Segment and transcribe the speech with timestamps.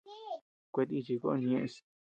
[0.73, 1.73] Kuetíchi kon ñeʼes.